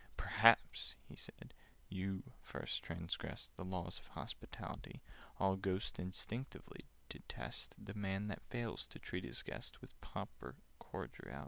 "Perhaps," 0.17 0.95
he 1.07 1.15
said, 1.15 1.53
"you 1.87 2.23
first 2.41 2.81
transgressed 2.81 3.55
The 3.55 3.63
laws 3.63 3.99
of 3.99 4.07
hospitality: 4.07 4.99
All 5.39 5.55
Ghosts 5.55 5.99
instinctively 5.99 6.85
detest 7.07 7.75
The 7.77 7.93
Man 7.93 8.27
that 8.29 8.41
fails 8.49 8.87
to 8.87 8.97
treat 8.97 9.23
his 9.25 9.43
guest 9.43 9.79
With 9.79 10.01
proper 10.01 10.55
cordiality. 10.79 11.37